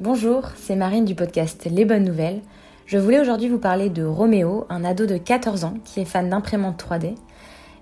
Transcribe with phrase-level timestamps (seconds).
[0.00, 2.40] Bonjour, c'est Marine du podcast Les Bonnes Nouvelles.
[2.86, 6.30] Je voulais aujourd'hui vous parler de Roméo, un ado de 14 ans qui est fan
[6.30, 7.16] d'imprimantes 3D.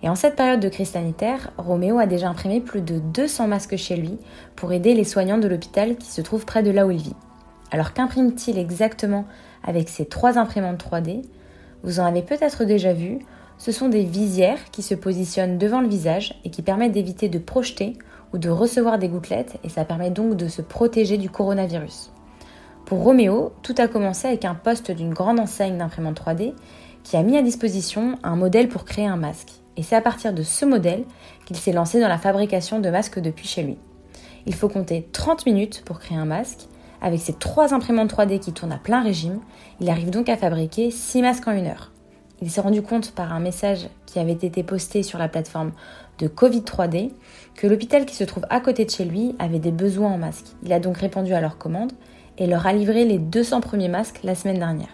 [0.03, 3.77] Et en cette période de crise sanitaire, Roméo a déjà imprimé plus de 200 masques
[3.77, 4.19] chez lui
[4.57, 7.17] pour aider les soignants de l'hôpital qui se trouvent près de là où il vit.
[7.71, 9.27] Alors qu'imprime-t-il exactement
[9.63, 11.23] avec ces trois imprimantes 3D
[11.83, 13.19] Vous en avez peut-être déjà vu,
[13.59, 17.39] ce sont des visières qui se positionnent devant le visage et qui permettent d'éviter de
[17.39, 17.97] projeter
[18.33, 22.11] ou de recevoir des gouttelettes et ça permet donc de se protéger du coronavirus.
[22.85, 26.55] Pour Roméo, tout a commencé avec un poste d'une grande enseigne d'imprimante 3D
[27.05, 29.51] qui a mis à disposition un modèle pour créer un masque.
[29.77, 31.05] Et c'est à partir de ce modèle
[31.47, 33.79] qu'il s'est lancé dans la fabrication de masques depuis chez lui.
[34.47, 36.67] Il faut compter 30 minutes pour créer un masque.
[37.01, 39.41] Avec ses trois imprimantes 3D qui tournent à plein régime,
[39.81, 41.92] il arrive donc à fabriquer 6 masques en une heure.
[42.43, 45.71] Il s'est rendu compte par un message qui avait été posté sur la plateforme
[46.19, 47.13] de Covid 3D
[47.55, 50.49] que l'hôpital qui se trouve à côté de chez lui avait des besoins en masques.
[50.65, 51.93] Il a donc répondu à leur commande
[52.39, 54.89] et leur a livré les 200 premiers masques la semaine dernière.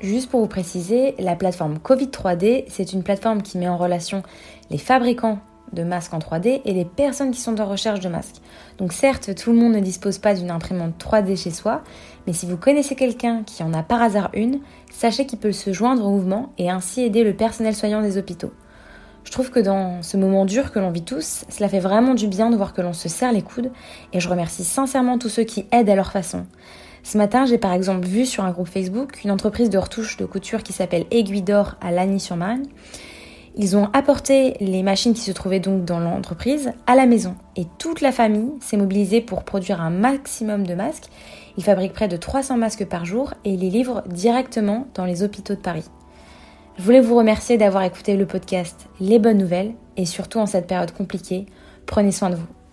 [0.00, 4.22] Juste pour vous préciser, la plateforme Covid 3D, c'est une plateforme qui met en relation
[4.70, 5.40] les fabricants
[5.76, 8.40] de masques en 3D et les personnes qui sont en recherche de masques.
[8.78, 11.82] Donc certes, tout le monde ne dispose pas d'une imprimante 3D chez soi,
[12.26, 14.58] mais si vous connaissez quelqu'un qui en a par hasard une,
[14.90, 18.52] sachez qu'il peut se joindre au mouvement et ainsi aider le personnel soignant des hôpitaux.
[19.22, 22.28] Je trouve que dans ce moment dur que l'on vit tous, cela fait vraiment du
[22.28, 23.72] bien de voir que l'on se serre les coudes
[24.12, 26.46] et je remercie sincèrement tous ceux qui aident à leur façon.
[27.02, 30.26] Ce matin, j'ai par exemple vu sur un groupe Facebook une entreprise de retouche de
[30.26, 32.64] couture qui s'appelle Aiguille d'Or à Lagny-sur-Marne
[33.56, 37.64] ils ont apporté les machines qui se trouvaient donc dans l'entreprise à la maison et
[37.78, 41.08] toute la famille s'est mobilisée pour produire un maximum de masques.
[41.56, 45.54] Ils fabriquent près de 300 masques par jour et les livrent directement dans les hôpitaux
[45.54, 45.86] de Paris.
[46.76, 50.66] Je voulais vous remercier d'avoir écouté le podcast Les Bonnes Nouvelles et surtout en cette
[50.66, 51.46] période compliquée,
[51.86, 52.65] prenez soin de vous.